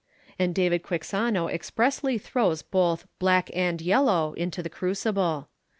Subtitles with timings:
[0.39, 5.49] And David Quixano expressly throws both "black and yellow" into the crucible.